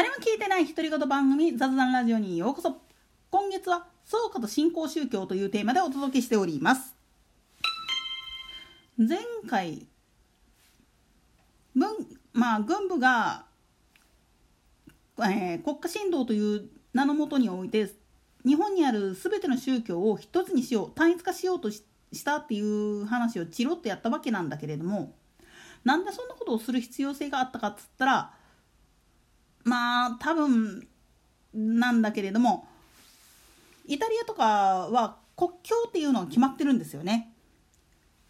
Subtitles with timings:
[0.00, 2.74] 誰も聞いてない独り言番組雑談ラジオにようこそ。
[3.30, 6.94] 今月は創価と新興宗教というテーマでお届けしております。
[8.96, 9.86] 前回
[11.74, 11.90] 文
[12.32, 13.44] まあ軍部が、
[15.18, 17.90] えー、国家神道という名のもとにおいて
[18.46, 21.84] 日本にある全ての宗教を一つにしよう単一化しようとし
[22.24, 25.12] たっていう話をチロッとやったわけなんだけれども
[25.84, 28.39] なんでそんなことをする必要性があったかっつったら
[29.64, 30.86] まあ多分
[31.54, 32.66] なんだけれども
[33.86, 37.32] イタリアとかは国境っていうのが決まってるんですよね。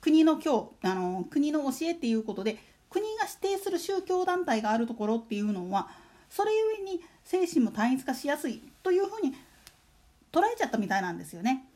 [0.01, 5.89] 国の教あの国の教えっていうことで国が指定する宗教団体があるところっていうのは
[6.31, 9.35] それゆえに精神も単一化しやすいというふうに
[10.33, 11.67] 捉えちゃったみたいなんですよね。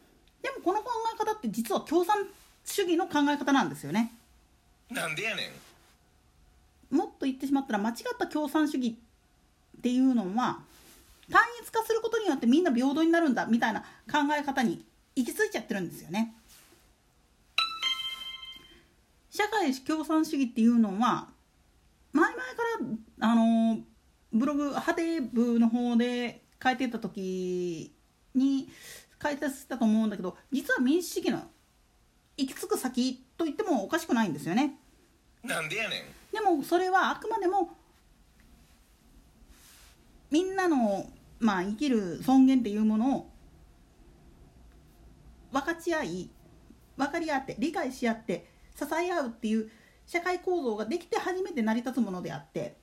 [0.43, 2.17] でもこの考え方って実は共産
[2.65, 4.13] 主義の考え方なんですよね。
[4.91, 5.51] なんでやね
[6.91, 8.97] んもっと言ってしまったら間違った共産主義
[9.85, 10.61] っていうのは
[11.31, 14.83] 単一化することによってみんな平等になるんだみたいな考え方に
[15.15, 16.35] 行き着いちゃってるんですよね。
[19.31, 21.29] 社会共産主義っていうのは
[22.15, 22.43] 前々か
[23.21, 23.79] らあの
[24.33, 27.93] ブログハテ部の方で書いてた時
[28.35, 28.71] に
[29.19, 31.43] 解説したと思うんだけど実は民主主義の
[32.39, 34.79] 行き着く先と言ってもおかしくないんですよね。
[35.43, 37.77] なんでやねんでもそれはあくまでも
[40.35, 43.31] みんなの、まあ、生きる尊厳っていうものを
[45.53, 46.31] 分かち合い
[46.97, 49.71] 分かり合って理解し合って支え合うっていう
[50.07, 52.77] 社会構造ができて初めて成り立つものであって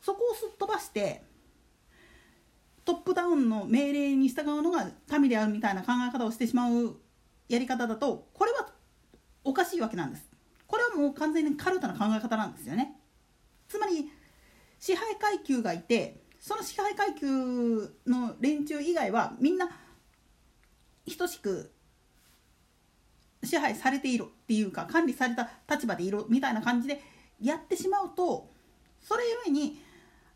[0.00, 1.24] そこをすっ飛ばして
[2.86, 6.96] トップダウンの命令に従うのが民であるみたいな考え方をしてしまう
[7.50, 8.66] やり方だとこれは
[9.44, 10.24] おかしいわけなんです。
[10.66, 12.98] これはもう完全にカルタな考え方なんですよね。
[13.68, 14.10] つまり
[14.78, 17.26] 支配階級がいてその支配階級
[18.06, 19.68] の連中以外はみんな
[21.18, 21.70] 等しく
[23.44, 27.02] 支配されているっていうか管理された立場でいるみたいな感じで
[27.38, 28.48] やってしまうと
[29.02, 29.78] それゆえに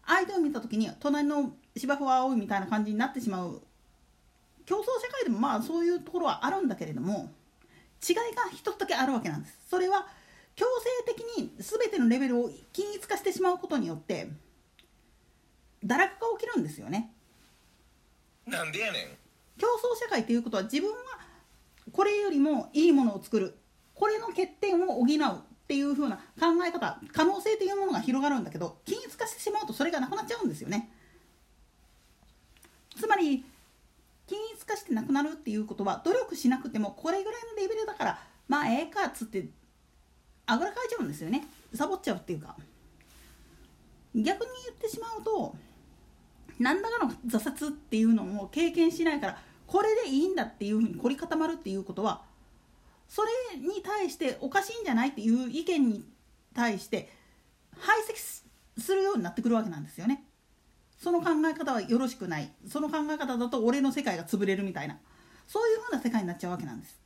[0.06, 3.62] 相手を見た時に隣の芝生は青いみたいな感じになってしまう
[4.66, 7.32] 競争社会でもまあそういうところはあるんだけれども
[8.06, 8.22] 違いが
[8.54, 9.58] 一つだけあるわけなんです。
[9.70, 10.06] それは
[10.56, 10.66] 強
[11.06, 14.28] 制的に全てのレベルを均一化してしまうことによって
[15.84, 17.12] 堕落が起きるんですよね。
[18.46, 19.06] なんでやねん
[19.58, 20.96] 競争社会ということは自分は
[21.92, 23.56] これよりもいいものを作る
[23.94, 30.90] これの欠点を補うっていう風な考え方可能性というものが広がるんだけど均一化してしまうとそれがなくなっちゃうんですよね。
[32.98, 33.44] つまり
[34.26, 38.18] 均一化してなくなるっていうことは努力しなくてもこれぐらいのレベルだから
[38.48, 39.46] まあええかっつって
[40.46, 42.56] あぐらかいちゃうんですよねサボっちゃうっていうか
[44.14, 45.54] 逆に言ってしまうと
[46.58, 52.22] 何らかの挫折っていうのを経験しないからこれでいいんだっていうふうに凝り固まるっていうことは
[53.08, 56.04] それに対しておかしいんじゃないっていう意見に
[56.54, 57.10] 対して
[57.78, 58.42] 排斥
[58.80, 60.24] するようになってくるわけなんですよね。
[60.98, 64.98] その考え方はよろしくないその考え方だと俺の世界が潰れるみたいな
[65.48, 67.00] そういうふうな世界になっちゃうわけなんです。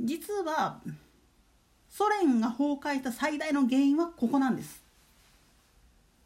[0.00, 0.80] 実は
[1.88, 4.82] ソ連が崩壊した最大の原因はここなんです。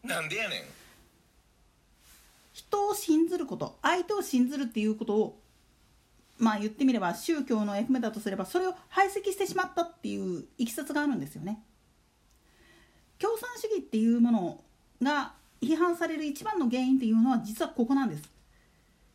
[0.02, 0.62] なんでやねん
[2.70, 5.40] 人を信ずること相手を信ずるっていうことを
[6.38, 11.62] まあ言ってみれば宗教の役目だとすればそれを排斥してしまったっていういきさつがあるんですよね。
[13.18, 14.60] 共産主義っていうもの
[15.02, 18.22] が批判される一番の原因っていうのは実はここなんです。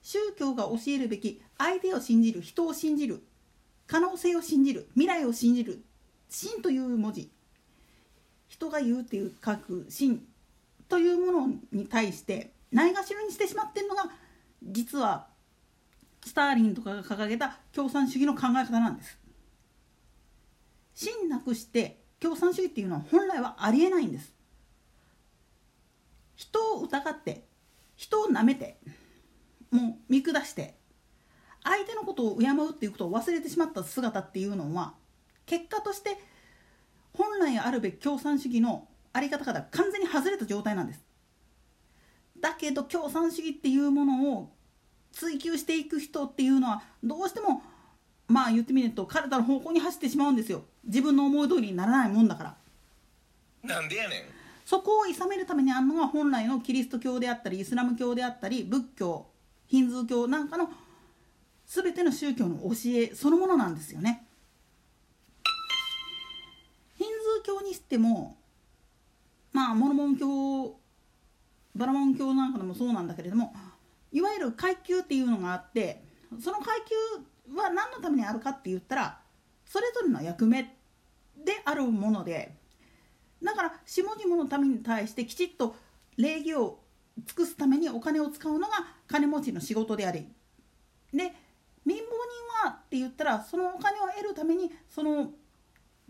[0.03, 3.23] 宗教が教えるべき相手を信じる人を信じる
[3.88, 5.81] 可能性を信じる未来を信じる
[6.29, 7.31] 真という文字
[8.49, 10.21] 人が言うっていう書く真
[10.88, 14.03] というものに対してないがしろにしてしまってるのが
[14.62, 15.28] 実は
[16.25, 19.18] スターリンとかが掲げた共産主義の考え方なんです。
[20.94, 24.33] 真なくして共産主義っていうのは本来はありえないんです。
[26.36, 27.48] 人を疑って
[27.95, 28.78] 人をなめて
[29.71, 30.75] もう見下して
[31.63, 34.95] 相手のことを敬うっていうことを忘れてしまった姿っていうのは
[35.45, 36.18] 結果として
[37.13, 41.05] 本来あるべき共産主義の在り方から完全に外れた状態なんです。
[42.45, 44.51] だけど共産主義っていうものを
[45.12, 47.63] 追求していく人っていうのはどうしても
[48.27, 50.63] まあ言ってみると彼らの方向に走ってしまうんですよ。
[50.83, 52.56] 自分の思い通りにならないもんだから。
[53.63, 54.21] なんでやねん。
[54.63, 59.25] そこを諌めるためにあるのが本来のキリスト教であったりイスラム教であったり仏教
[59.65, 60.69] ヒンズー教なんかの
[61.65, 64.27] 全ての宗教の教えそのものなんですよね。
[66.95, 68.38] ヒンズー教にしても
[69.51, 70.84] まあモルモン教
[71.75, 73.54] バラモン教なんかでもそうなんだけれども
[74.12, 76.01] いわゆる階級っていうのがあって
[76.42, 79.19] その階級は何のためにあるかって言ったら
[79.66, 82.56] それぞれの役目であるもので
[83.44, 85.75] だから下々の民に対してきちっと
[86.18, 86.80] 礼儀を
[87.25, 88.74] 尽くすためにお金を使うのが
[89.07, 90.28] 金持ちの仕事であり
[91.13, 91.24] で
[91.86, 92.00] 貧乏人
[92.68, 95.30] はって言ったらそのお金を得るためにその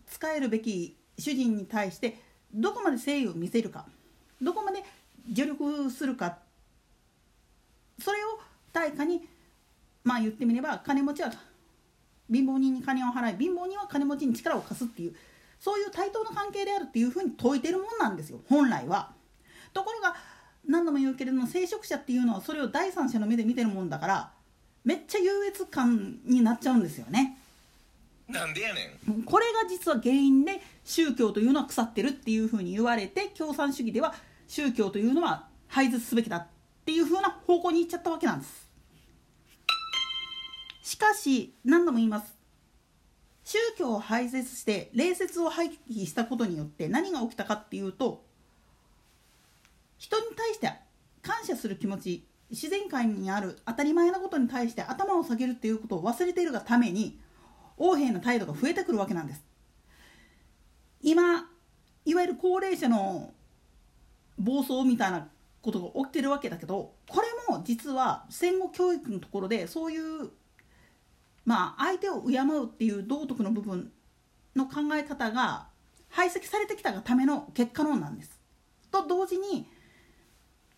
[0.07, 2.19] 使えるべき主人に対して
[2.53, 3.85] どこまで誠意を見せるか
[4.41, 4.83] どこまで
[5.29, 6.37] 助力するか
[7.99, 8.39] それを
[8.73, 9.27] 対価に
[10.03, 11.31] まあ言ってみれば金持ちは
[12.31, 15.15] 貧乏人に金を払い貧乏人は金持ちに力を貸すっていう
[15.59, 19.11] そういう対等な関係であるっていうふうに説いてるもんなんですよ本来は。
[19.73, 20.15] ところが
[20.67, 24.31] 何度も言うけれども聖職者っていうのはそれを第三者の目で見てるもんだから
[24.83, 27.37] めっちゃ優越感になっちゃうんですよね。
[28.27, 34.15] なんでやねんこれが実は原因で宗教というのは腐ってるっていうふうに言われて共産主義では
[34.47, 36.47] 宗教というのは廃絶すべきだっ
[36.85, 38.69] ていうふうな方向に行っちゃったわけなんです。
[40.83, 42.35] しかし何度も言います。
[43.43, 48.25] 宗教を廃絶して礼節を廃棄したことによって何が起きたかっていうと
[49.99, 50.71] 人に対して
[51.21, 57.19] 感謝する気持ち自然界にある当たり前なことに対して頭を下げるっていうことを忘れているがために
[57.77, 59.43] 横柄な態度が増えてくるわけなんです。
[61.01, 61.47] 今
[62.03, 63.34] いわゆる高齢者の
[64.37, 65.27] 暴走みたいな
[65.61, 70.29] ことが起きてるわけだけどこれも実は戦後教育のところでそういう
[71.45, 73.91] まあ相手を敬うっていう道徳の部分
[74.55, 75.67] の考え方が
[76.09, 78.39] 排斥されてきたがための結果論なんです。
[78.91, 79.67] と同時に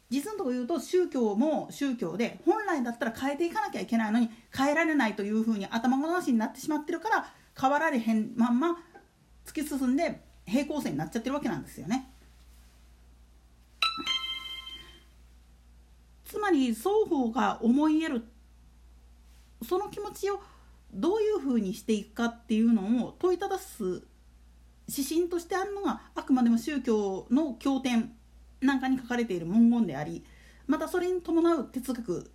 [0.10, 8.78] 実のところ言うと宗教も宗教で本来だったら変えていかなきゃいけないのに変えられないというふうに頭ごなしになってしまってるから変わられへんまんま
[9.46, 12.10] 突き進んで平行線になっちゃってるわけなんですよね。
[16.48, 18.24] まり双方が思いやる
[19.68, 20.40] その気持ちを
[20.94, 24.04] どういうふうにしていくかっていうのを問いただす
[24.88, 28.14] 指針としてあるのがあくまでも宗教の経典
[28.62, 30.24] なんかに書かれている文言であり
[30.68, 32.32] またそれに伴う哲学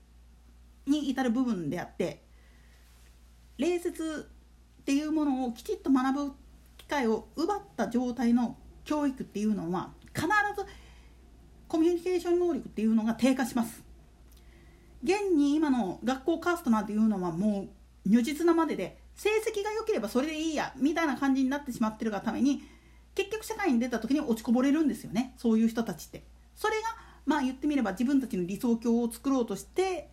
[0.86, 2.22] に至る部分であって
[3.56, 4.28] 礼節
[4.82, 6.32] っていうものをきちっと学ぶ
[6.76, 10.66] 機会を奪った状態の教育っていうのは必ず
[11.66, 13.91] コミュニケーション能力っていうのが低下します。
[15.02, 17.68] 現に今の学校カーストなんていうのはも
[18.06, 22.62] う如実なまでで成績が良ければそれでいいやみたいな感じになってしまってるがために
[23.14, 26.22] 結局社会に出た時に落ちこぼれるんですよねそういう人たちって。
[26.54, 26.82] それが
[27.26, 30.10] まあ言ってみれば自分たちの理想郷を作ろうとして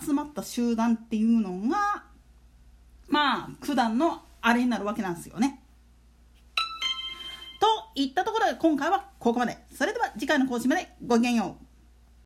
[0.00, 2.04] 集まった集団っていうのが
[3.08, 5.62] まあ普段のあれになるわけなんですよね。
[7.60, 9.58] といったところで今回はここまで。
[9.74, 11.69] それでは次回の講師までごきげんよう。